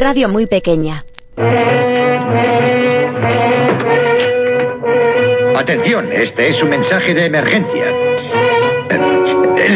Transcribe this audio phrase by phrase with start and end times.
[0.00, 1.04] Radio muy pequeña.
[5.58, 7.84] Atención, este es un mensaje de emergencia.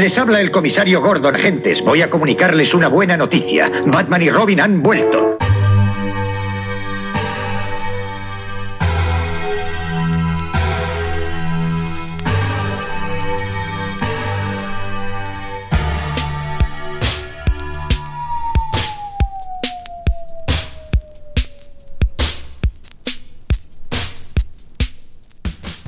[0.01, 1.83] Les habla el comisario Gordon, agentes.
[1.85, 3.71] Voy a comunicarles una buena noticia.
[3.85, 5.37] Batman y Robin han vuelto.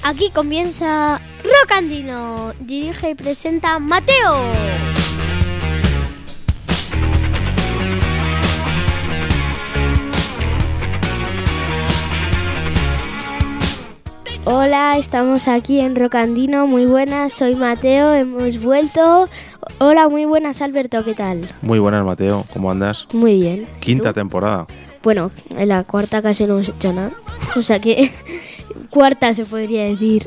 [0.08, 2.52] Aquí comienza Rock Andino.
[2.60, 4.52] Dirige y presenta Mateo.
[14.44, 16.68] Hola, estamos aquí en Rocandino.
[16.68, 19.26] Muy buenas, soy Mateo, hemos vuelto.
[19.78, 21.40] Hola, muy buenas, Alberto, ¿qué tal?
[21.62, 22.44] Muy buenas, Mateo.
[22.52, 23.08] ¿Cómo andas?
[23.12, 23.66] Muy bien.
[23.80, 24.20] Quinta ¿Tú?
[24.20, 24.68] temporada.
[25.02, 27.10] Bueno, en la cuarta casi no hemos hecho nada.
[27.56, 28.12] O sea que
[28.96, 30.26] cuarta se podría decir.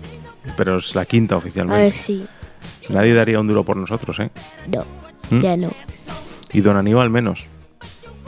[0.56, 1.81] Pero es la quinta A oficialmente.
[1.84, 2.23] ver si.
[2.89, 4.30] Nadie daría un duro por nosotros, ¿eh?
[4.67, 4.84] No,
[5.31, 5.42] ¿Mm?
[5.42, 5.70] ya no.
[6.53, 7.45] Y don Aníbal menos.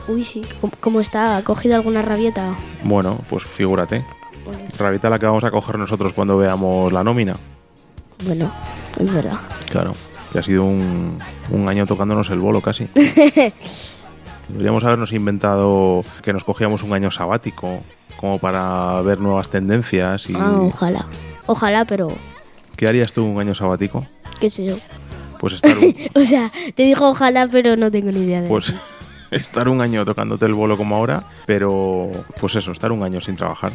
[0.08, 0.42] Uy, sí.
[0.80, 1.36] ¿Cómo, está?
[1.36, 2.56] ¿Ha cogido alguna rabieta?
[2.82, 4.04] Bueno, pues figúrate.
[4.44, 7.34] Pues, Rabita la que vamos a coger nosotros cuando veamos la nómina.
[8.26, 8.52] bueno,
[8.98, 9.38] es verdad.
[9.70, 9.92] Claro,
[10.32, 12.88] que ha sido un, un año tocándonos el bolo casi.
[14.48, 17.82] Deberíamos habernos inventado que nos cogíamos un año sabático,
[18.22, 20.30] como para ver nuevas tendencias.
[20.30, 21.06] y Ah, ojalá.
[21.46, 22.06] Ojalá, pero
[22.76, 24.06] ¿Qué harías tú un año sabático?
[24.40, 24.76] qué sé yo.
[25.40, 28.72] Pues estar un, O sea, te digo ojalá, pero no tengo ni idea de pues,
[29.32, 33.34] estar un año tocándote el bolo como ahora, pero pues eso, estar un año sin
[33.34, 33.72] trabajar,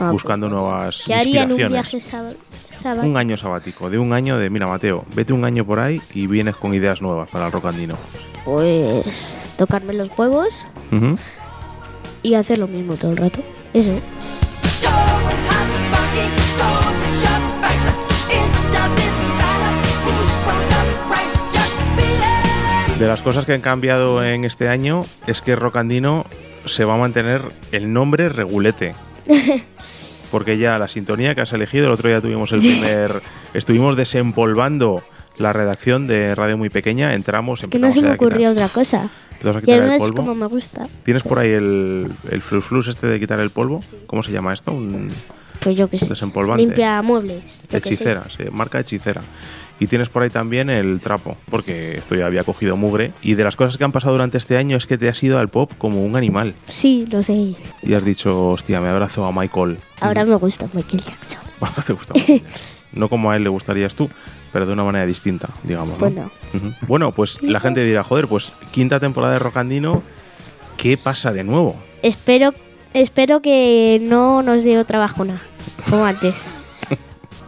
[0.00, 2.34] Ah, buscando pues, nuevas ¿Qué haría en un viaje sab-
[2.68, 3.06] sabático?
[3.06, 6.26] Un año sabático, de un año de, mira Mateo, vete un año por ahí y
[6.26, 7.94] vienes con ideas nuevas para el rocandino.
[8.44, 10.48] Pues tocarme los huevos
[10.90, 11.16] Ujú.
[12.22, 13.40] Y hacer lo mismo todo el rato.
[13.74, 13.92] Eso.
[22.98, 26.24] De las cosas que han cambiado en este año es que Rocandino
[26.66, 28.94] se va a mantener el nombre Regulete.
[30.30, 33.10] Porque ya la sintonía que has elegido, el otro día tuvimos el primer.
[33.54, 35.02] estuvimos desempolvando
[35.42, 39.08] la redacción de Radio Muy Pequeña, entramos, Que no se me ocurrió otra cosa.
[39.66, 40.16] Y además polvo.
[40.16, 40.88] como me gusta.
[41.04, 43.80] ¿Tienes por ahí el, el flus flus este de quitar el polvo?
[44.06, 44.70] ¿Cómo se llama esto?
[44.72, 45.08] Un
[45.60, 46.06] Pues yo que sé.
[46.06, 46.62] desempolvante.
[46.64, 47.60] Limpia muebles.
[47.72, 49.20] Hechicera, sí, marca hechicera.
[49.80, 53.10] Y tienes por ahí también el trapo, porque esto ya había cogido mugre.
[53.20, 55.40] Y de las cosas que han pasado durante este año es que te has ido
[55.40, 56.54] al pop como un animal.
[56.68, 57.56] Sí, lo sé.
[57.82, 59.78] Y has dicho, hostia, me abrazo a Michael.
[60.00, 61.40] Ahora me gusta Michael Jackson.
[61.60, 62.44] Ahora te gusta mucho.
[62.92, 64.10] No como a él le gustarías tú,
[64.52, 65.98] pero de una manera distinta, digamos.
[65.98, 66.10] ¿no?
[66.10, 66.30] Bueno.
[66.86, 70.02] Bueno, pues la gente dirá, joder, pues quinta temporada de Rocandino,
[70.76, 71.76] ¿qué pasa de nuevo?
[72.02, 72.52] Espero,
[72.92, 75.40] espero que no nos dé otra bajona.
[75.88, 76.46] Como antes.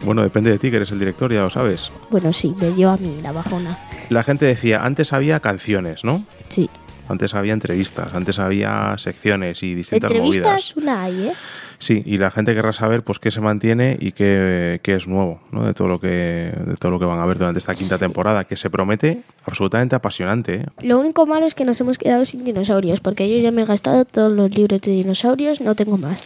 [0.03, 1.89] Bueno, depende de ti, que eres el director, ya lo sabes.
[2.11, 3.79] Bueno, sí, me dio a mí la bajona.
[4.09, 6.23] La gente decía, antes había canciones, ¿no?
[6.47, 6.69] Sí.
[7.07, 10.35] Antes había entrevistas, antes había secciones y distintas movidas.
[10.35, 11.33] Entrevistas una hay, ¿eh?
[11.79, 15.41] Sí, y la gente querrá saber pues qué se mantiene y qué, qué es nuevo,
[15.51, 15.65] ¿no?
[15.65, 17.99] De todo lo que de todo lo que van a ver durante esta quinta Sí.
[17.99, 20.55] temporada, que se promete absolutamente apasionante.
[20.55, 20.65] ¿eh?
[20.81, 23.65] Lo único malo es que nos hemos quedado sin dinosaurios, porque yo ya me he
[23.65, 26.23] gastado todos los libros de dinosaurios, no tengo más.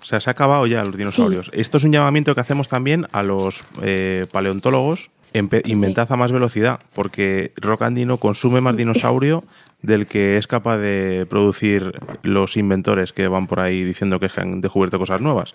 [0.00, 1.50] O sea, se ha acabado ya los dinosaurios.
[1.52, 5.10] Esto es un llamamiento que hacemos también a los eh, paleontólogos.
[5.34, 9.44] Empe- inventad a más velocidad, porque Rock Andino consume más dinosaurio
[9.80, 11.92] del que es capaz de producir
[12.22, 15.54] los inventores que van por ahí diciendo que han descubierto cosas nuevas.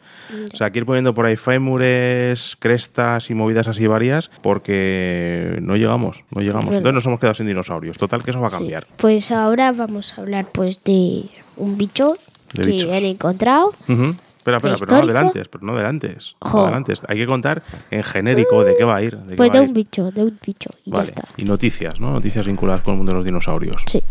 [0.54, 5.58] O sea, hay que ir poniendo por ahí fémures, crestas y movidas así varias, porque
[5.62, 6.66] no llegamos, no llegamos.
[6.68, 6.78] Bueno.
[6.78, 7.98] Entonces nos hemos quedado sin dinosaurios.
[7.98, 8.58] Total, que eso va a Sí.
[8.58, 8.88] cambiar.
[8.98, 11.25] Pues ahora vamos a hablar pues de
[11.58, 12.18] un bicho
[12.54, 12.96] De que bichos.
[12.96, 13.74] han encontrado.
[13.90, 14.16] Ujú.
[14.44, 16.36] Espera, espera, pero no adelantes, pero no adelantes.
[16.44, 17.01] no adelantes.
[17.07, 19.16] Hay que contar en genérico de qué va a ir.
[19.18, 19.74] De Pues de un ir.
[19.74, 20.69] bicho, de un bicho.
[20.84, 21.06] Y Vale.
[21.06, 21.28] ya está.
[21.38, 22.12] Y noticias, ¿no?
[22.12, 23.84] Noticias vinculadas con el mundo de los dinosaurios.
[23.90, 24.04] Sí.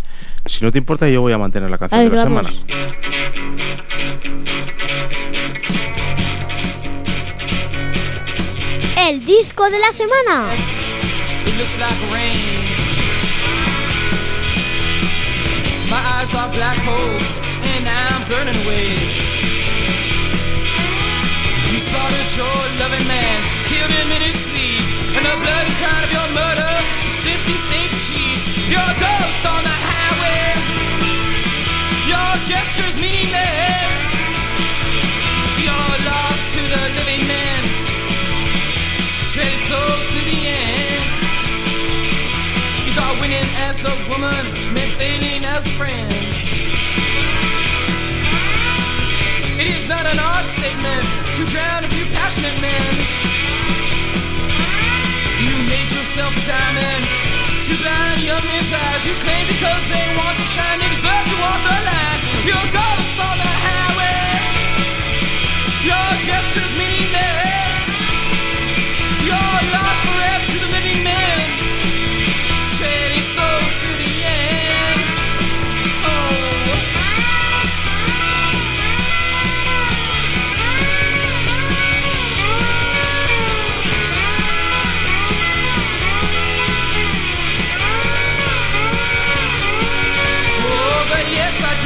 [0.46, 2.46] Si no te importa, yo voy a mantener la canción A de la vamos.
[2.46, 3.92] semana.
[8.96, 10.54] El disco de la semana.
[10.54, 12.36] it looks like rain.
[15.90, 17.40] My eyes are black holes,
[17.76, 19.31] and I'm burning away.
[21.82, 24.86] Slaughtered your loving man, killed him in his sleep,
[25.18, 26.72] and the bloody crown of your murder
[27.10, 28.44] simply stains the sheets.
[28.70, 30.46] You're a ghost on the highway.
[32.06, 34.22] Your gestures meaningless.
[35.58, 37.60] You're lost to the living man.
[39.26, 41.02] Trade souls to the end.
[42.86, 44.38] You thought winning as a woman
[44.70, 47.11] meant failing as a friend.
[49.92, 51.04] Not an odd statement
[51.36, 52.92] to drown a few passionate men.
[55.36, 57.04] You made yourself a diamond
[57.68, 59.04] to blind young men's eyes.
[59.04, 62.20] You claim because they want to shine, they deserve to walk the line.
[62.40, 64.32] A ghost on the highway.
[65.84, 67.41] Your gestures meaningless.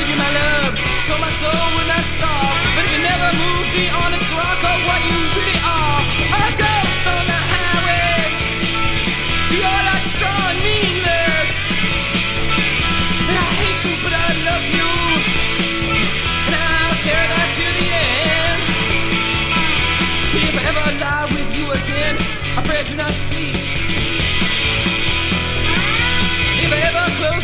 [0.07, 2.63] Give you my love, so my soul would not starve.
[2.79, 3.67] But if you never move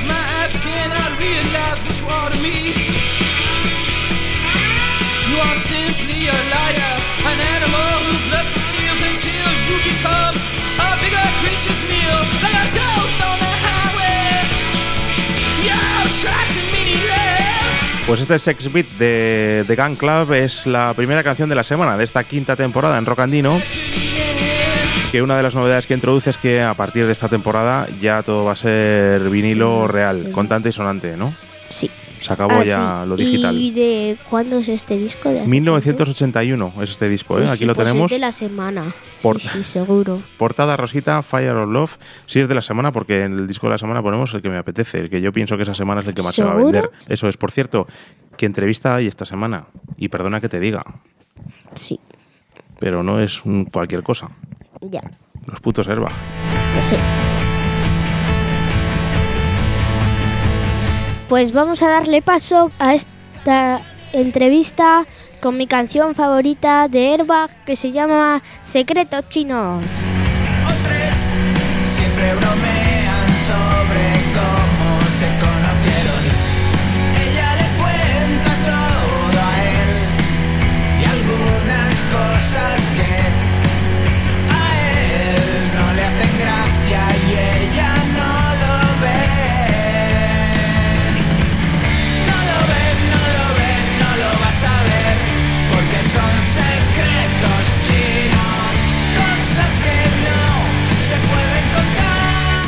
[0.04, 0.42] the.
[18.06, 21.96] Pues este Sex Beat de The Gun Club es la primera canción de la semana
[21.96, 23.58] de esta quinta temporada en Rock Andino.
[25.12, 28.22] Que una de las novedades que introduce es que a partir de esta temporada ya
[28.22, 31.34] todo va a ser vinilo real, contante y sonante, ¿no?
[31.68, 31.90] Sí.
[32.22, 33.08] Se acabó Ah, ya sí.
[33.10, 33.54] lo digital.
[33.60, 35.28] ¿Y de cuándo es este disco?
[35.28, 37.46] ¿De hace 1981 es este disco, ¿eh?
[37.46, 38.10] Aquí Sí, lo pues tenemos.
[38.10, 38.84] Es de la semana.
[39.20, 40.18] Por- Sí, sí, seguro.
[40.38, 41.98] Portada rosita, Fire of Love.
[42.26, 44.48] Sí es de la semana, porque en el disco de la semana ponemos el que
[44.48, 46.52] me apetece, el que yo pienso que esa semana es el que más se va
[46.52, 46.90] a vender.
[47.08, 47.86] Eso es, por cierto,
[48.38, 49.66] que entrevista hay esta semana.
[49.98, 50.84] Y perdona que te diga,
[51.74, 51.98] Sí,
[52.78, 53.42] pero no es
[53.72, 54.30] cualquier cosa.
[54.90, 55.02] Ya.
[55.46, 56.08] Los putos Herba.
[56.08, 56.96] lo sé.
[61.28, 63.80] Pues vamos a darle paso a esta
[64.12, 65.04] entrevista
[65.40, 69.82] con mi canción favorita de Airbag que se llama Secretos Chinos.
[71.84, 72.71] Siempre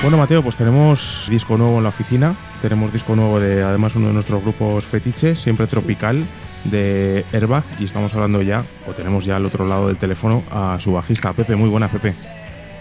[0.05, 2.34] Bueno, Mateo, pues tenemos disco nuevo en la oficina.
[2.61, 6.23] Tenemos disco nuevo de, además, uno de nuestros grupos fetiches, siempre tropical,
[6.65, 7.65] de Airbag.
[7.81, 11.32] Y estamos hablando ya, o tenemos ya al otro lado del teléfono, a su bajista,
[11.32, 11.56] Pepe.
[11.56, 12.13] Muy buena, Pepe.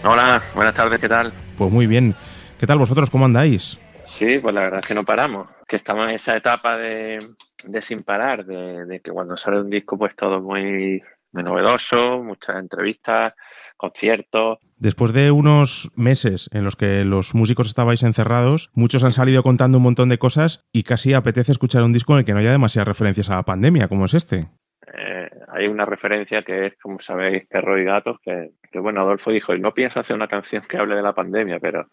[0.03, 1.31] Hola, buenas tardes, ¿qué tal?
[1.57, 2.13] Pues muy bien.
[2.59, 3.09] ¿Qué tal vosotros?
[3.09, 3.77] ¿Cómo andáis?
[4.05, 7.25] Sí, pues la verdad es que no paramos, que estamos en esa etapa de,
[7.63, 11.01] de sin parar, de, de que cuando sale un disco pues todo muy,
[11.31, 13.33] muy novedoso, muchas entrevistas,
[13.77, 14.59] conciertos.
[14.83, 19.77] Después de unos meses en los que los músicos estabais encerrados, muchos han salido contando
[19.77, 22.51] un montón de cosas y casi apetece escuchar un disco en el que no haya
[22.51, 24.49] demasiadas referencias a la pandemia, como es este.
[24.93, 29.31] Eh, hay una referencia que es, como sabéis, Perro y Gatos, que, que, bueno, Adolfo
[29.31, 31.87] dijo, no pienso hacer una canción que hable de la pandemia, pero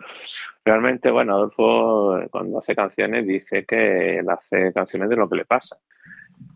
[0.64, 5.36] realmente, bueno, Adolfo eh, cuando hace canciones dice que él hace canciones de lo que
[5.36, 5.76] le pasa.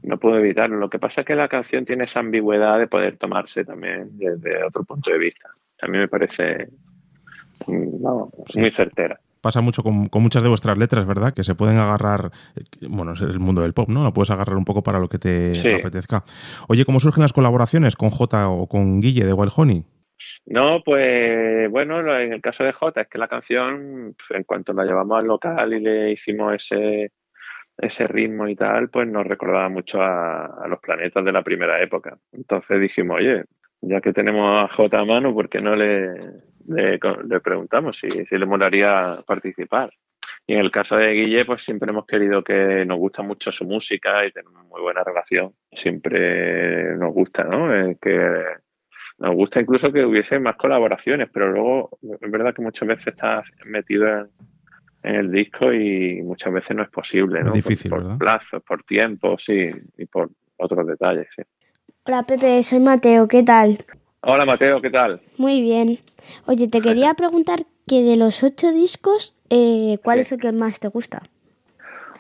[0.03, 0.79] No puedo evitarlo.
[0.79, 4.65] Lo que pasa es que la canción tiene esa ambigüedad de poder tomarse también desde
[4.65, 5.49] otro punto de vista.
[5.85, 6.69] A mí me parece
[7.67, 8.61] vamos, Sí.
[8.61, 9.19] muy certera.
[9.41, 11.35] Pasa mucho con, con muchas de vuestras letras, ¿verdad?
[11.35, 14.03] Que se pueden agarrar, eh, bueno, es el mundo del pop, ¿no?
[14.03, 15.71] Lo puedes agarrar un poco para lo que te Sí.
[15.71, 16.25] apetezca.
[16.69, 19.85] Oye, ¿cómo surgen las colaboraciones con J o con Guille de Wild Honey?
[20.47, 24.85] No, pues bueno, en el caso de Jota es que la canción, en cuanto la
[24.85, 27.13] llevamos al local y le hicimos ese,
[27.77, 31.83] ese ritmo y tal, pues nos recordaba mucho a, a los planetas de la primera
[31.83, 32.17] época.
[32.33, 33.45] Entonces dijimos, oye,
[33.89, 36.15] ya que tenemos a J a mano, ¿por qué no le,
[36.67, 36.99] le,
[37.29, 39.91] le preguntamos si, si le molaría participar?
[40.47, 43.65] Y en el caso de Guille, pues siempre hemos querido que nos gusta mucho su
[43.65, 45.53] música y tenemos muy buena relación.
[45.73, 47.75] Siempre nos gusta, ¿no?
[47.75, 48.45] Eh, que
[49.19, 53.47] nos gusta incluso que hubiese más colaboraciones, pero luego es verdad que muchas veces estás
[53.65, 54.29] metido en,
[55.03, 57.49] en el disco y muchas veces no es posible, ¿no?
[57.49, 58.19] Es difícil, por, ¿verdad?
[58.19, 61.43] por plazos, por tiempo, sí, y por otros detalles, sí.
[62.07, 63.79] Hola Pepe, soy Mateo, ¿qué tal?
[64.21, 65.21] Hola Mateo, ¿qué tal?
[65.39, 65.99] Muy bien.
[66.47, 70.21] Oye, te quería preguntar que de los ocho discos, eh, ¿cuál Sí.
[70.21, 71.23] es el que más te gusta?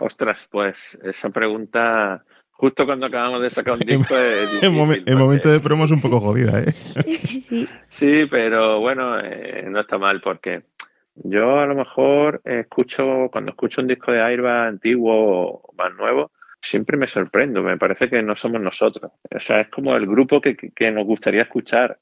[0.00, 5.60] Ostras, pues esa pregunta, justo cuando acabamos de sacar un disco, El, momen- momento de
[5.60, 6.72] promo es un poco jodida, ¿eh?
[6.72, 7.68] sí.
[7.88, 10.62] Sí, pero bueno, eh, no está mal porque
[11.16, 16.32] yo a lo mejor escucho, cuando escucho un disco de Airbag antiguo o más nuevo,
[16.64, 19.12] siempre me sorprendo, me parece que no somos nosotros.
[19.34, 21.98] O sea, es como el grupo que, que- nos gustaría escuchar.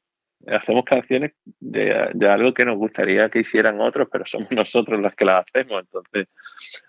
[0.47, 5.15] Hacemos canciones de, de algo que nos gustaría que hicieran otros, pero somos nosotros los
[5.15, 5.83] que las hacemos.
[5.83, 6.29] Entonces,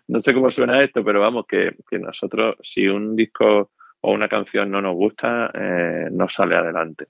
[0.08, 4.28] no sé cómo suena esto, pero vamos, que, que nosotros, si un disco o una
[4.28, 7.08] canción no nos gusta, eh, no sale adelante.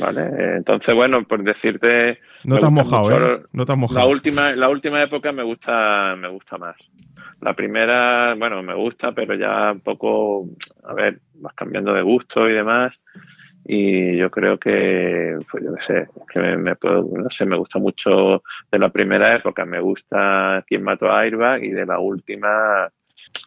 [0.00, 0.56] ¿Vale?
[0.56, 2.18] Entonces, bueno, por decirte.
[2.44, 3.42] No te has mojado, mucho ¿eh?
[3.52, 4.08] No te has La mojado.
[4.08, 6.76] última, la última época me gusta, me gusta más.
[7.40, 10.48] La primera, bueno, me gusta, pero ya un poco,
[10.84, 12.98] a ver, vas cambiando de gusto y demás.
[13.64, 17.78] Y yo creo que, pues yo sé, que me, me puedo, no sé, me gusta
[17.78, 18.42] mucho
[18.72, 22.90] de la primera época, me gusta Quién mató a Airbag y de la última,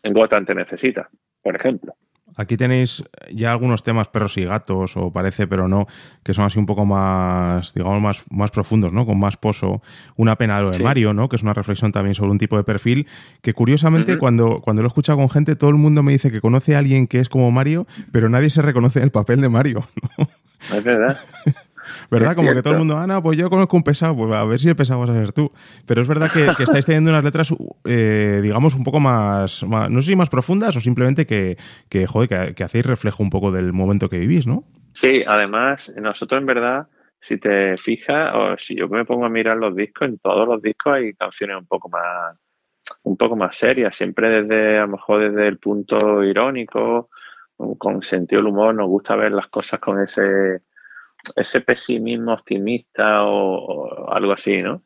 [0.03, 1.09] En Gotham te necesita,
[1.41, 1.95] por ejemplo.
[2.37, 5.85] Aquí tenéis ya algunos temas perros y gatos, o parece, pero no,
[6.23, 9.05] que son así un poco más, digamos, más, más profundos, ¿no?
[9.05, 9.81] Con más pozo.
[10.15, 10.83] Una pena lo de Sí.
[10.83, 11.27] Mario, ¿no?
[11.29, 13.07] Que es una reflexión también sobre un tipo de perfil
[13.41, 16.41] que curiosamente cuando, cuando lo he escuchado con gente, todo el mundo me dice que
[16.41, 19.49] conoce a alguien que es como Mario, pero nadie se reconoce en el papel de
[19.49, 20.27] Mario, ¿no?
[20.75, 21.19] Es verdad.
[22.09, 22.31] ¿Verdad?
[22.31, 24.43] Es Como que todo el mundo, ah, no, pues yo conozco un pesado, pues a
[24.43, 25.51] ver si el pesado vas a ser tú.
[25.85, 27.53] Pero es verdad que, que estáis teniendo unas letras,
[27.85, 31.57] eh, digamos, un poco más, más- no sé si más profundas o simplemente que,
[31.89, 34.63] que joder, que, que hacéis reflejo un poco del momento que vivís, ¿no?
[34.93, 36.87] Sí, además, nosotros en verdad,
[37.19, 40.61] si te fijas, o si yo me pongo a mirar los discos, en todos los
[40.61, 42.35] discos hay canciones un poco más,
[43.03, 47.09] un poco más serias, siempre desde, a lo mejor desde el punto irónico,
[47.77, 50.61] con sentido del humor, nos gusta ver las cosas con ese,
[51.35, 54.83] ese pesimismo optimista o, algo así, ¿no?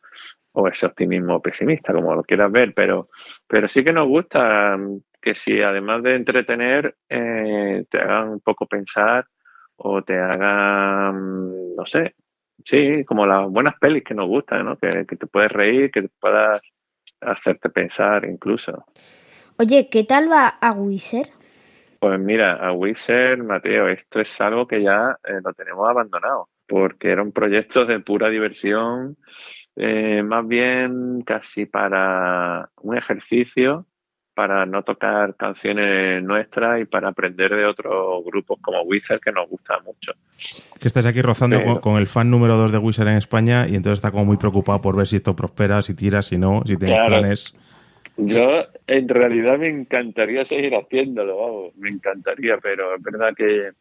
[0.54, 3.10] O ese optimismo pesimista, como lo quieras ver, pero,
[3.48, 4.78] pero sí que nos gusta
[5.22, 9.26] que si además de entretener, eh, te hagan un poco pensar
[9.78, 12.16] o te hagan, no sé,
[12.64, 14.78] sí, como las buenas pelis que nos gustan, ¿no?
[14.78, 16.62] Que, que te puedes reír, que te puedas
[17.22, 18.86] hacerte pensar incluso.
[19.58, 21.30] Oye, ¿qué tal va a Wizard?
[22.06, 27.10] Pues mira, a Wizard, Mateo, esto es algo que ya eh, lo tenemos abandonado, porque
[27.10, 29.18] era un proyecto de pura diversión,
[29.76, 33.88] eh, más bien casi para un ejercicio,
[34.36, 39.50] para no tocar canciones nuestras y para aprender de otros grupos como Wizard que nos
[39.50, 40.12] gusta mucho.
[40.80, 43.74] Que estáis aquí rozando Pero- con, el fan número 2 de Wizard en España y
[43.76, 46.78] entonces está como muy preocupado por ver si esto prospera, si tira, si no, si
[46.78, 47.08] Claro.
[47.08, 47.56] planes.
[48.18, 53.72] Yo en realidad me encantaría seguir haciéndolo, vamos, me encantaría, pero es verdad que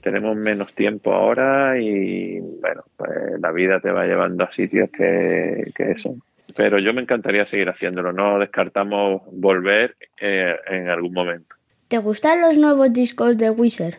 [0.00, 5.72] tenemos menos tiempo ahora y bueno, pues la vida te va llevando a sitios que,
[5.74, 6.16] que eso.
[6.54, 11.54] Pero yo me encantaría seguir haciéndolo, no descartamos volver eh, en algún momento.
[11.88, 13.94] ¿Te gustan los nuevos discos de Wizard?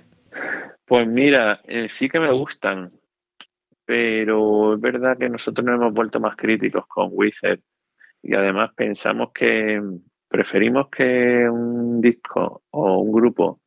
[0.86, 2.92] Pues mira, eh, sí que me gustan,
[3.86, 7.60] pero es verdad que nosotros nos hemos vuelto más críticos con Wizard
[8.22, 9.82] y además pensamos que
[10.28, 13.60] preferimos que un disco o un grupo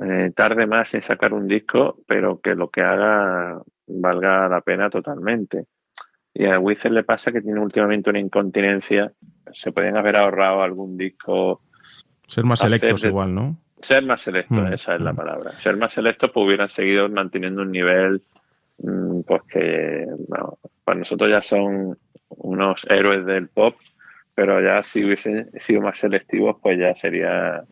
[0.00, 4.88] eh, tarde más en sacar un disco, pero que lo que haga valga la pena
[4.90, 5.66] totalmente.
[6.34, 9.12] Y a Wizard le pasa que tiene últimamente una incontinencia,
[9.52, 11.60] se pueden haber ahorrado algún disco
[12.26, 13.56] Ser más selectos de- igual, ¿no?
[13.80, 15.16] ser más selectos, Mm, esa es la mm.
[15.16, 15.50] palabra.
[15.52, 18.22] Ser más selectos, pues hubieran seguido manteniendo un nivel,
[18.78, 21.98] mm, pues que bueno, para nosotros ya son
[22.38, 23.76] unos héroes del pop,
[24.34, 27.62] pero ya si hubiesen sido más selectivos, pues ya sería,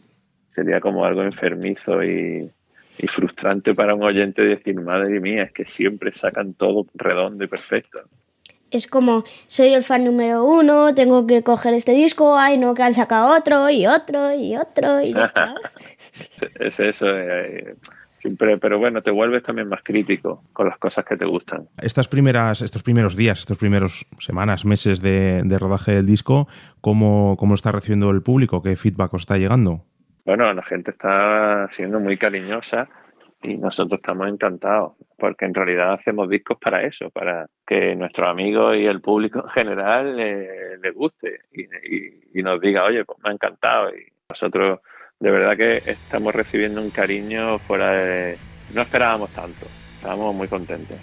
[0.51, 2.51] sería como algo enfermizo y,
[2.99, 7.47] y frustrante para un oyente decir, madre mía, es que siempre sacan todo redondo y
[7.47, 8.01] perfecto.
[8.71, 12.83] Es como, soy el fan número uno, tengo que coger este disco, ay no, que
[12.83, 15.55] han sacado otro y otro y otro y ya está.
[16.61, 17.75] Es eso, eh,
[18.21, 21.69] siempre, pero bueno, te vuelves también más crítico con las cosas que te gustan.
[21.83, 26.47] Estas primeras, estos primeros días, estos primeros semanas, meses de, de rodaje del disco,
[26.81, 28.63] ¿cómo, ¿cómo está recibiendo el público?
[28.63, 29.85] ¿Qué feedback os está llegando?
[30.25, 32.89] Bueno, la gente está siendo muy cariñosa
[33.43, 38.77] y nosotros estamos encantados, porque en realidad hacemos discos para eso, para que nuestros amigos
[38.77, 43.19] y el público en general eh, les guste y, y- y nos diga, oye, pues
[43.25, 43.89] me ha encantado.
[43.97, 44.81] Y nosotros
[45.21, 48.39] de verdad que estamos recibiendo un cariño fuera de...
[48.75, 50.97] No esperábamos tanto, estábamos muy contentos.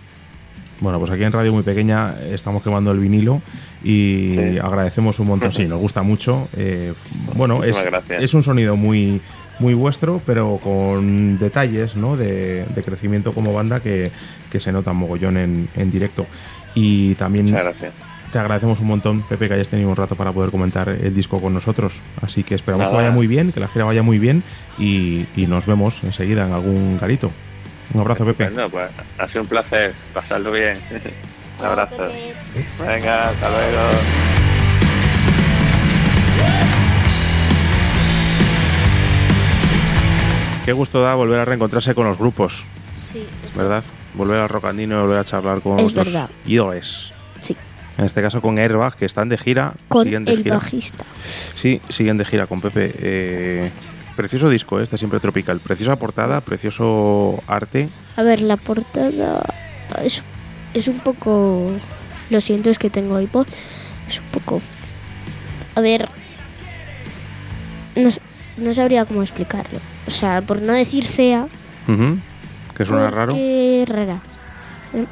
[0.80, 3.42] Bueno, pues aquí en Radio Muy Pequeña estamos quemando el vinilo
[3.84, 4.60] y Sí.
[4.60, 5.52] agradecemos un montón.
[5.54, 6.48] Sí, nos gusta mucho.
[6.58, 6.94] Eh,
[7.36, 9.22] bueno, es, un sonido muy
[9.60, 12.16] muy vuestro, pero con detalles ¿no?
[12.16, 14.12] de, de crecimiento como banda que,
[14.52, 16.28] que se nota mogollón en, en directo.
[16.76, 17.94] Y también Muchas gracias.
[18.38, 21.42] Te agradecemos un montón, Pepe, que hayas tenido un rato para poder comentar el disco
[21.42, 21.94] con nosotros.
[22.22, 24.44] Así que esperamos que vaya muy bien, que la gira vaya muy bien
[24.78, 27.32] y, y nos vemos enseguida en algún garito.
[27.96, 28.50] Un abrazo, Pepe.
[28.50, 30.78] Bueno, pues ha sido un placer, pasarlo bien.
[31.60, 32.10] un abrazo.
[32.80, 33.82] Venga, hasta luego.
[40.64, 42.66] Qué gusto da volver a reencontrarse con los grupos,
[43.02, 43.26] Sí,
[43.56, 43.84] ¿verdad?
[44.14, 46.30] Volver al rocandino y volver a charlar con Es los verdad.
[47.98, 49.74] En este caso con Airbag, que están de gira.
[49.88, 50.56] Con siguen de el gira.
[50.58, 51.04] bajista.
[51.56, 52.94] Sí, siguen de gira con Pepe.
[53.00, 53.72] Eh,
[54.16, 55.60] precioso disco, este siempre tropical.
[55.60, 57.90] Preciosa portada, precioso arte.
[58.16, 59.42] A ver, la portada
[60.04, 60.22] es,
[60.74, 61.72] es un poco...
[62.30, 63.46] Lo siento, es que tengo hipo.
[64.08, 64.62] Es un poco...
[65.76, 66.08] A ver...
[67.96, 68.10] No,
[68.58, 69.80] no sabría cómo explicarlo.
[70.08, 71.48] O sea, por no decir fea...
[71.88, 72.18] Ujú.
[72.76, 73.34] Que suena raro.
[73.88, 74.20] rara.
[74.92, 75.08] Bueno,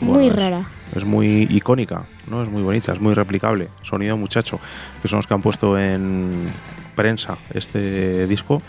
[0.00, 0.64] Muy es- rara.
[0.96, 2.42] Es muy icónica, ¿no?
[2.42, 3.68] Es muy bonita, es muy replicable.
[3.82, 4.60] Sonido muchacho,
[5.00, 6.48] que son los que han puesto en
[6.94, 8.62] prensa este disco.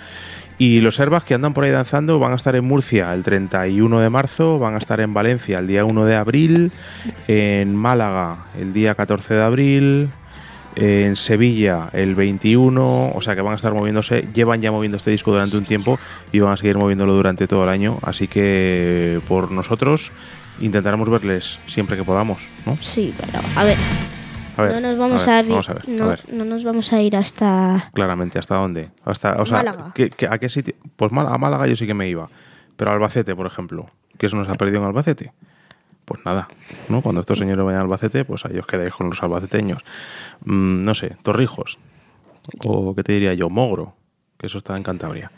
[0.57, 3.99] Y los Herbas que andan por ahí danzando van a estar en Murcia el 31
[3.99, 6.71] de marzo, van a estar en Valencia el día 1 de abril,
[7.27, 10.09] en Málaga el día 14 de abril,
[10.75, 15.11] en Sevilla el 21, o sea que van a estar moviéndose, llevan ya moviendo este
[15.11, 15.99] disco durante un tiempo
[16.31, 20.11] y van a seguir moviéndolo durante todo el año, así que por nosotros
[20.61, 22.75] intentaremos verles siempre que podamos, ¿no?
[22.77, 23.77] Sí, pero a ver,
[24.57, 26.23] A ver, no nos vamos a ir, vamos a ver, no, a ver.
[26.31, 28.91] no nos vamos a ir hasta Claramente, ¿hasta dónde?
[29.05, 29.91] Hasta, o sea, Málaga.
[29.95, 30.75] ¿qué- qué- a qué sitio?
[30.95, 32.29] Pues Mal- a Málaga yo sí que me iba,
[32.77, 35.31] pero a Albacete, por ejemplo, ¿qué se nos ha perdido en Albacete?
[36.05, 36.47] Pues nada,
[36.89, 37.01] ¿no?
[37.01, 39.81] Cuando estos señores vayan a Albacete, pues ahí os quedáis con los albaceteños.
[40.45, 41.79] Mm, no sé, Torrijos,
[42.65, 43.95] o qué te diría yo, Mogro,
[44.37, 45.31] que eso está en Cantabria.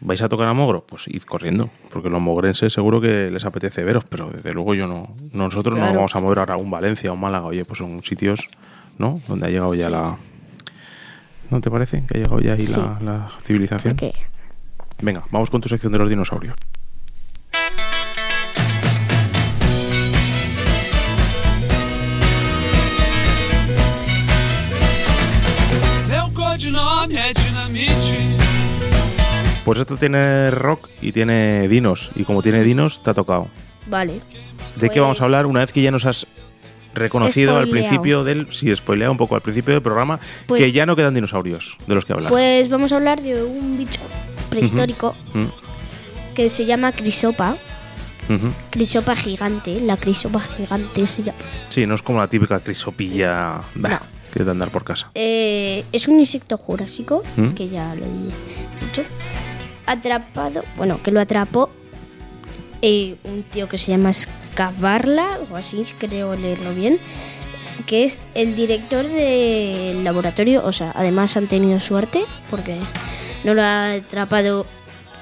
[0.00, 0.84] ¿Vais a tocar a Mogro?
[0.86, 4.86] Pues id corriendo, porque los mogrenses seguro que les apetece veros, pero desde luego yo
[4.86, 5.14] no.
[5.32, 8.02] Nosotros no vamos a mover ahora a un Valencia o un Málaga, oye, pues son
[8.04, 8.48] sitios,
[8.98, 9.20] ¿no?
[9.26, 10.16] Donde ha llegado ya la.
[11.50, 12.04] ¿No te parece?
[12.06, 12.78] Que ha llegado ya ahí Sí.
[12.80, 13.96] la, la civilización.
[15.02, 16.54] Venga, vamos con tu sección de los dinosaurios.
[29.66, 33.48] Pues esto tiene rock y tiene dinos, y como tiene dinos, te ha tocado.
[33.88, 34.14] vale.
[34.76, 36.26] ¿De qué Pues- vamos a hablar una vez que ya nos has
[36.94, 38.46] reconocido al principio del.
[38.52, 41.94] Sí, spoileado un poco al principio del programa, Pues- que ya no quedan dinosaurios de
[41.96, 42.30] los que hablar.
[42.30, 44.00] Pues vamos a hablar de un bicho
[44.50, 45.14] prehistórico
[46.34, 47.56] que se llama crisopa,
[48.70, 51.38] crisopa gigante, la crisopa gigante se llama.
[51.70, 53.98] Sí, no es como la típica crisopilla bah, No.
[54.32, 55.10] que es de andar por casa.
[55.14, 57.48] Eh, es un insecto jurásico, ¿Mm?
[57.50, 59.02] que ya lo he dicho.
[59.86, 61.70] Atrapado, bueno, que lo atrapó
[62.82, 66.98] eh, un tío que se llama Scavarla, o así creo leerlo bien,
[67.86, 70.64] que es el director del laboratorio.
[70.64, 72.20] O sea, además han tenido suerte
[72.50, 72.76] porque
[73.44, 74.66] no lo ha atrapado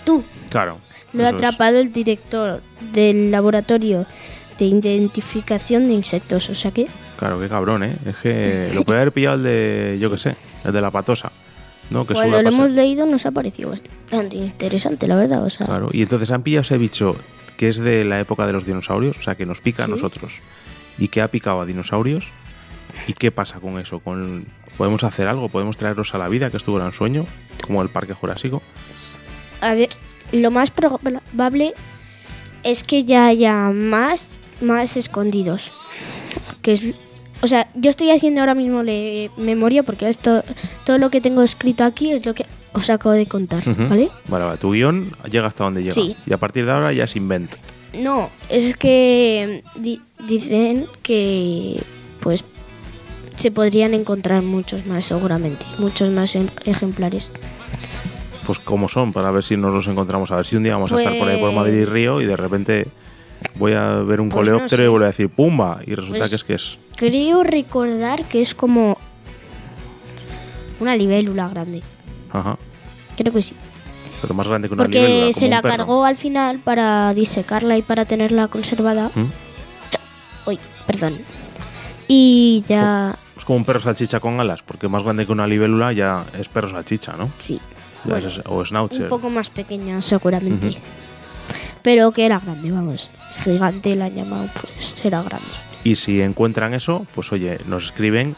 [0.05, 0.79] tú, Claro.
[1.13, 1.35] lo ha es.
[1.35, 2.61] atrapado el director
[2.93, 4.07] del laboratorio
[4.59, 6.49] de identificación de insectos.
[6.49, 6.87] O sea que
[7.19, 7.95] Claro, qué cabrón, ¿eh?
[8.07, 11.31] Es que lo puede haber pillado el de, yo qué sé, el de la patosa.
[11.91, 12.07] ¿No?
[12.07, 12.61] Que cuando lo pasar.
[12.61, 15.45] hemos leído nos ha parecido bastante interesante, la verdad.
[15.45, 17.17] O sea, Claro, y entonces han pillado ese bicho
[17.57, 20.41] que es de la época de los dinosaurios, o sea, que nos pica a nosotros
[20.99, 22.29] y que ha picado a dinosaurios.
[23.09, 24.01] ¿Y qué pasa con eso?
[24.01, 25.49] Con, ¿Podemos hacer algo?
[25.49, 27.27] ¿Podemos traerlos a la vida, que era un sueño,
[27.63, 28.63] como el Parque Jurásico?
[29.61, 29.91] A ver,
[30.33, 31.75] lo más probable
[32.63, 35.73] es que ya haya más, más escondidos.
[36.63, 37.01] Que es,
[37.43, 40.43] o sea, yo estoy haciendo ahora mismo le- memoria porque esto,
[40.85, 43.63] todo lo que tengo escrito aquí es lo que os acabo de contar.
[43.89, 44.09] ¿vale?
[44.29, 45.95] Vale, vale, tu guion llega hasta donde llega.
[45.95, 46.17] Sí.
[46.27, 47.57] Y a partir de ahora ya es invent.
[47.93, 51.81] No, es que di- dicen que
[52.21, 52.43] pues
[53.37, 57.31] se podrían encontrar muchos más seguramente, muchos más em- ejemplares.
[58.47, 60.31] Pues como son, para ver si nos los encontramos.
[60.31, 62.21] A ver si un día vamos a estar por ahí por Pues- Madrid y Río
[62.21, 62.87] y de repente
[63.57, 64.85] voy a ver un Pues no coleóptero sé.
[64.85, 65.81] y voy a decir ¡pumba!
[65.87, 66.79] Y resulta Pues- que es que es.
[66.97, 68.97] Creo recordar que es como
[70.81, 71.83] una libélula grande.
[72.33, 72.57] Ajá.
[73.17, 73.55] Creo que sí.
[74.21, 77.83] Pero más grande que una libélula, Porque se la cargó al final para disecarla y
[77.83, 79.11] para tenerla conservada.
[79.15, 79.27] ¿Mm?
[80.47, 81.15] Uy, perdón.
[82.09, 83.17] Y ya.
[83.37, 86.49] Es como un perro salchicha con alas, porque más grande que una libélula ya es
[86.49, 87.31] perro salchicha, ¿no?
[87.39, 87.61] Sí.
[88.05, 89.05] Bueno, es- o schnauzer.
[89.05, 90.69] un poco más pequeña, seguramente.
[90.69, 90.77] Ujú.
[91.85, 93.09] Pero que era grande, vamos.
[93.45, 95.47] Gigante la han llamado, pues era grande.
[95.85, 98.35] Y si encuentran eso, pues oye, nos escriben.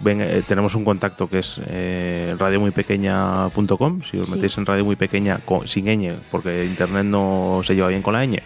[0.00, 4.00] Ven, eh, tenemos un contacto que es eh, radiomuypequeña.com.
[4.02, 4.34] Si os Sí.
[4.34, 8.24] metéis en radio muy pequeña, sin ñ, porque internet no se lleva bien con la
[8.24, 8.38] ñ,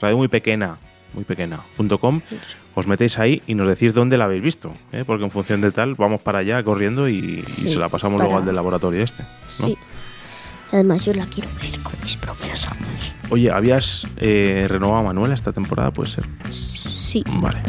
[0.00, 0.76] radio muy pequeña,
[1.14, 2.20] muy pequeña.com,
[2.74, 4.72] os metéis ahí y nos decís dónde la habéis visto.
[4.92, 5.04] ¿eh?
[5.06, 8.38] Porque en función de tal, vamos para allá corriendo y, se la pasamos para- luego
[8.40, 9.22] al del laboratorio este.
[9.24, 9.66] ¿no?
[9.66, 9.78] Sí.
[10.72, 13.14] Además, yo la quiero ver con mis propios ojos.
[13.30, 15.92] Oye, ¿habías eh, renovado a Manuela esta temporada?
[15.92, 16.24] Puede ser.
[16.50, 17.22] Sí.
[17.34, 17.62] Vale.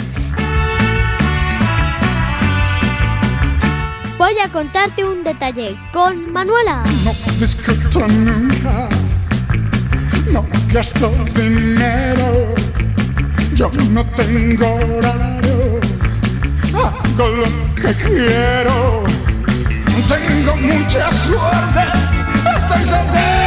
[4.17, 6.83] Voy a contarte un detalle con Manuela.
[7.03, 8.87] No discuto nunca,
[10.31, 12.53] no gasto dinero,
[13.55, 15.79] yo no tengo horario,
[16.73, 19.03] hago lo que quiero,
[20.07, 21.81] tengo mucha suerte,
[22.55, 23.40] estoy soltero,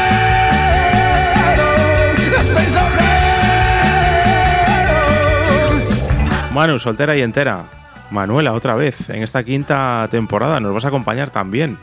[6.55, 7.65] Manu, soltera y entera.
[8.13, 10.61] Manuela, otra vez, en esta quinta temporada.
[10.61, 11.79] Nos vas a acompañar también.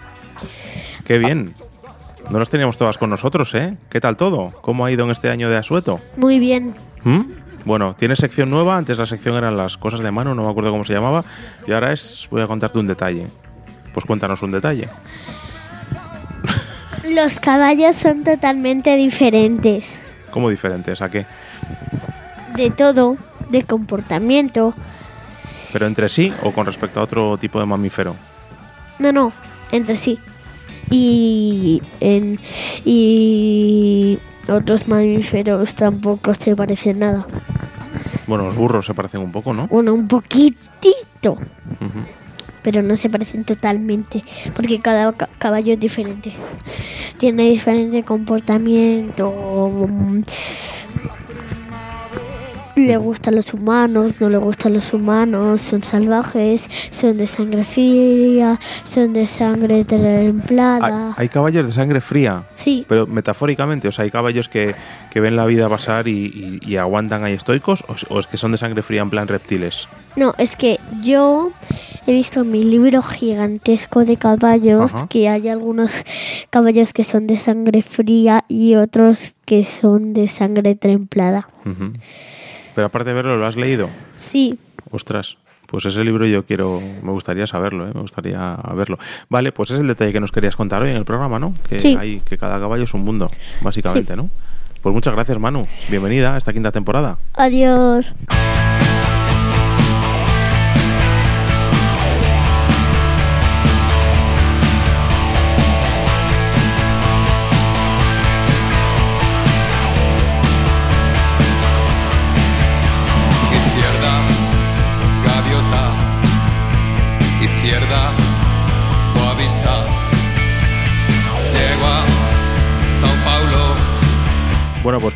[1.04, 1.54] Qué bien.
[2.30, 3.76] No las teníamos todas con nosotros, ¿eh?
[3.90, 4.48] ¿Qué tal todo?
[4.62, 6.00] ¿Cómo ha ido en este año de asueto?
[6.16, 6.74] Muy bien.
[7.04, 7.24] ¿Mm?
[7.66, 8.78] Bueno, tienes sección nueva.
[8.78, 11.26] Antes la sección eran las cosas de Manu, no me acuerdo cómo se llamaba.
[11.68, 13.28] Y ahora es, voy a contarte un detalle.
[13.94, 14.88] Pues cuéntanos un detalle.
[17.14, 20.00] Los caballos son totalmente diferentes.
[20.32, 21.02] ¿Cómo diferentes?
[21.02, 21.26] ¿A qué?
[22.56, 23.18] De todo,
[23.50, 24.74] de comportamiento.
[25.74, 28.16] ¿Pero entre sí o con respecto a otro tipo de mamífero?
[29.00, 29.32] No, no,
[29.72, 30.20] entre sí.
[30.90, 32.38] Y, en,
[32.84, 37.26] y otros mamíferos tampoco se parecen nada.
[38.28, 39.68] Bueno, los burros se parecen un poco, ¿no?
[39.68, 41.38] Bueno, un poquitito.
[42.62, 44.24] Pero no se parecen totalmente,
[44.56, 46.34] porque cada ca- caballo es diferente.
[47.18, 49.88] Tiene diferente comportamiento.
[52.88, 58.60] Le gustan los humanos, no le gustan los humanos, son salvajes, son de sangre fría,
[58.84, 61.14] son de sangre templada.
[61.18, 62.44] hay caballos de sangre fría.
[62.56, 64.74] Sí, Pero metafóricamente, o sea, hay caballos que,
[65.12, 68.28] que ven la vida pasar y, y- y aguantan ahí estoicos, o, es- o es
[68.28, 69.88] que son de sangre fría en plan reptiles.
[70.16, 71.52] no, es que yo
[72.08, 75.08] he visto en mi libro gigantesco de caballos Ajá.
[75.08, 76.04] que hay algunos
[76.50, 81.48] caballos que son de sangre fría y otros que son de sangre templada.
[81.66, 81.94] Ujú.
[82.76, 83.90] Pero aparte de verlo, ¿lo has leído?
[84.22, 84.58] Sí,
[84.94, 87.92] Ostras, pues ese libro yo quiero, me gustaría saberlo, ¿eh?
[87.94, 88.98] me gustaría verlo.
[89.30, 91.54] Vale, pues es el detalle que nos querías contar hoy en el programa, ¿no?
[91.70, 91.96] Que Sí.
[91.98, 93.30] hay, que cada caballo es un mundo,
[93.62, 94.18] básicamente, Sí.
[94.18, 94.30] ¿no?
[94.82, 95.62] Pues muchas gracias, Manu.
[95.90, 97.18] Bienvenida a esta quinta temporada.
[97.36, 98.14] adiós.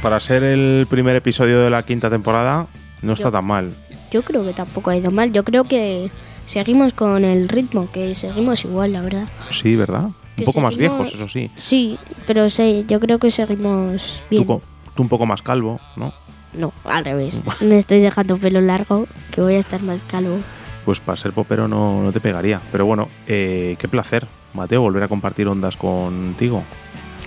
[0.05, 2.67] Para ser el primer episodio de la quinta temporada,
[3.01, 3.71] no está Yo- tan mal.
[4.11, 5.33] Yo creo que tampoco ha ido mal.
[5.33, 6.11] Yo creo que
[6.45, 9.27] seguimos con el ritmo, que seguimos igual, la verdad.
[9.49, 10.09] Sí, ¿verdad?
[10.37, 11.49] Un poco más viejos, eso sí.
[11.57, 14.45] Sí, pero sí, yo creo que seguimos bien.
[14.45, 14.61] tú
[15.01, 16.13] un poco más calvo, ¿no?
[16.53, 17.43] No, al revés.
[17.61, 20.37] Me estoy dejando pelo largo, que voy a estar más calvo.
[20.85, 22.61] Pues para ser popero no, no te pegaría.
[22.71, 26.61] Pero bueno, eh, qué placer, Mateo, volver a compartir ondas contigo.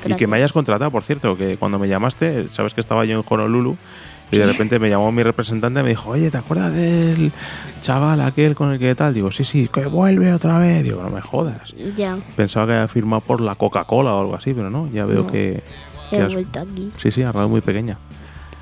[0.06, 3.18] Y que me hayas contratado, por cierto, que cuando me llamaste, sabes que estaba yo
[3.18, 3.76] en Honolulu
[4.30, 7.32] y de repente me llamó mi representante y me dijo, oye, ¿te acuerdas del
[7.80, 9.14] chaval aquel con el que tal?
[9.14, 10.84] Digo, sí, sí, que vuelve otra vez.
[10.84, 11.74] Digo, no me jodas.
[11.96, 15.22] Ya, Pensaba que había firmado por la Coca-Cola o algo así, pero no, ya veo
[15.22, 15.26] No.
[15.26, 15.62] que...
[16.10, 16.92] que he has- vuelto aquí.
[16.98, 17.98] Sí, sí, a radio muy pequeña.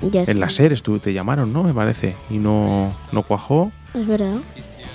[0.01, 0.33] Ya En sí.
[0.35, 1.63] las series te llamaron, ¿no?
[1.63, 2.15] Me parece.
[2.29, 3.71] Y no, no cuajó.
[3.93, 4.35] Es verdad.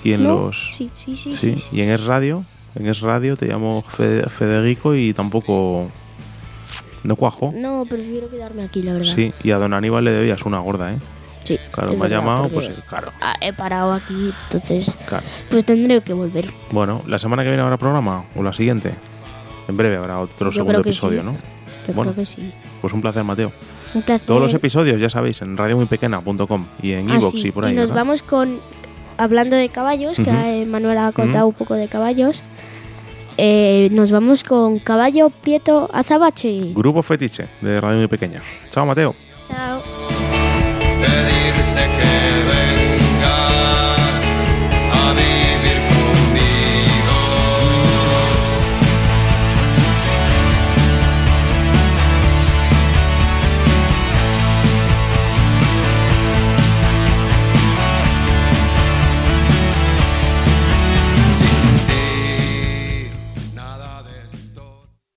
[0.05, 0.35] Y en ¿No?
[0.46, 0.70] los...
[0.74, 1.33] Sí, sí, sí.
[1.33, 1.68] Sí, sí, sí.
[1.76, 5.88] y en Es Radio, en Es Radio te llamo Fe- Federico y tampoco
[7.04, 7.52] no cuajo.
[7.54, 9.12] No, prefiero quedarme aquí, la verdad.
[9.14, 10.96] Sí, y a don Aníbal le debías una gorda, ¿eh?
[11.44, 15.24] Sí, Claro, me ha llamado, pues claro, ah, he parado aquí, entonces claro.
[15.50, 16.52] pues tendré que volver.
[16.70, 18.22] Bueno, ¿la semana que viene habrá programa?
[18.36, 18.94] ¿O la siguiente?
[19.66, 21.24] En breve habrá otro Yo segundo que episodio, sí.
[21.26, 21.32] ¿no?
[21.88, 22.12] Yo Bueno.
[22.12, 22.52] creo que sí.
[22.80, 23.50] Pues un placer, Mateo.
[23.92, 24.24] Un placer.
[24.26, 27.72] Todos los episodios, ya sabéis, en radiomuypequena.com y en Ah, iVoox sí, y por ahí.
[27.72, 28.02] Y nos ¿verdad?
[28.04, 28.60] vamos con.
[29.18, 30.30] Hablando de caballos, que Ujú.
[30.30, 31.54] eh, Manuel ha contado Ujú.
[31.54, 32.40] un poco de caballos.
[33.36, 36.72] Eh, nos vamos con Caballo Prieto Azabache.
[36.74, 38.40] Grupo Fetiche de Radio Muy Pequeña.
[38.70, 39.14] Chao, Mateo.
[39.46, 40.12] Chao.